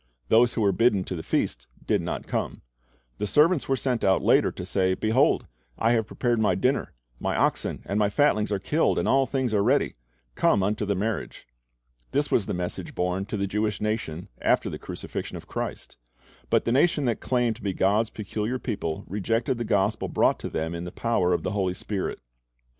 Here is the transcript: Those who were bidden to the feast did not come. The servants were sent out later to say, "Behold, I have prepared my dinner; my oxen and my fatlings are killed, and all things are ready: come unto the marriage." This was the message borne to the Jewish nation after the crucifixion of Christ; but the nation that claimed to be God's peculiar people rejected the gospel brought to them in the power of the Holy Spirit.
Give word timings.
Those 0.29 0.55
who 0.55 0.61
were 0.61 0.71
bidden 0.71 1.03
to 1.03 1.15
the 1.15 1.21
feast 1.21 1.67
did 1.85 2.01
not 2.01 2.25
come. 2.25 2.63
The 3.19 3.27
servants 3.27 3.69
were 3.69 3.75
sent 3.75 4.03
out 4.03 4.23
later 4.23 4.51
to 4.51 4.65
say, 4.65 4.95
"Behold, 4.95 5.47
I 5.77 5.91
have 5.91 6.07
prepared 6.07 6.39
my 6.39 6.55
dinner; 6.55 6.93
my 7.19 7.35
oxen 7.37 7.83
and 7.85 7.99
my 7.99 8.09
fatlings 8.09 8.51
are 8.51 8.57
killed, 8.57 8.97
and 8.97 9.07
all 9.07 9.27
things 9.27 9.53
are 9.53 9.61
ready: 9.61 9.93
come 10.33 10.63
unto 10.63 10.85
the 10.87 10.95
marriage." 10.95 11.45
This 12.13 12.31
was 12.31 12.47
the 12.47 12.53
message 12.55 12.95
borne 12.95 13.25
to 13.27 13.37
the 13.37 13.45
Jewish 13.45 13.79
nation 13.79 14.27
after 14.41 14.71
the 14.71 14.79
crucifixion 14.79 15.37
of 15.37 15.45
Christ; 15.45 15.97
but 16.49 16.65
the 16.65 16.71
nation 16.71 17.05
that 17.05 17.19
claimed 17.21 17.57
to 17.57 17.61
be 17.61 17.71
God's 17.71 18.09
peculiar 18.09 18.57
people 18.57 19.03
rejected 19.07 19.59
the 19.59 19.65
gospel 19.65 20.07
brought 20.07 20.39
to 20.39 20.49
them 20.49 20.73
in 20.73 20.83
the 20.83 20.91
power 20.91 21.31
of 21.31 21.43
the 21.43 21.51
Holy 21.51 21.75
Spirit. 21.75 22.19